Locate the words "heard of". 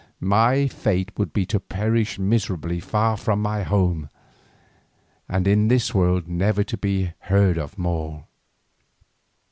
7.25-7.77